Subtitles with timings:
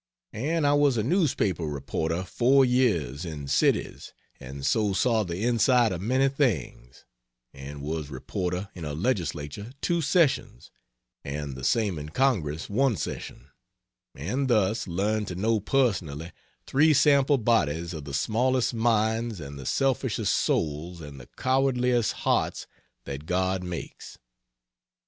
[0.33, 5.91] And I was a newspaper reporter four years in cities, and so saw the inside
[5.91, 7.05] of many things;
[7.53, 10.71] and was reporter in a legislature two sessions
[11.23, 13.51] and the same in Congress one session,
[14.15, 16.31] and thus learned to know personally
[16.65, 22.65] three sample bodies of the smallest minds and the selfishest souls and the cowardliest hearts
[23.05, 24.17] that God makes.